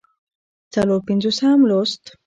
څلور 0.73 0.99
پينځوسم 1.07 1.59
لوست 1.69 2.03